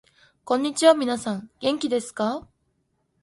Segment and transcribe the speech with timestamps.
[0.45, 2.47] こんにちは、みなさん元気ですか？